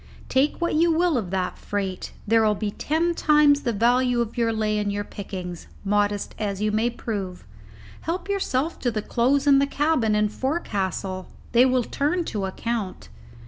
[0.29, 4.51] Take what you will of that freight; there'll be ten times the value of your
[4.51, 7.45] lay in your pickings, modest as you may prove.
[8.01, 13.09] Help yourself to the clothes in the cabin and forecastle; they will turn to account.